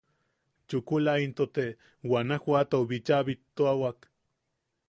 Chukula 0.67 1.13
into 1.25 1.45
te 1.57 1.65
Guanajuatou 2.09 2.83
bícha 2.91 3.23
bittuawak. 3.27 3.99